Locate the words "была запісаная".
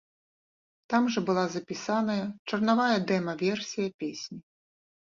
1.27-2.17